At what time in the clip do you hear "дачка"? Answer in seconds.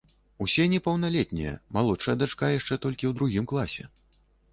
2.21-2.49